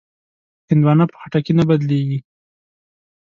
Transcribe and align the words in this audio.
هندوانه 0.69 1.05
په 1.11 1.15
خټکي 1.21 1.53
نه 1.59 1.63
بدلېږي. 1.69 2.19